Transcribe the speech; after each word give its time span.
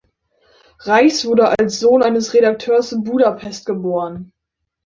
Reisz 0.79 1.25
wurde 1.25 1.53
als 1.59 1.79
Sohn 1.79 2.01
eines 2.01 2.33
Redakteurs 2.33 2.91
in 2.91 3.03
Budapest 3.03 3.67
geboren. 3.67 4.33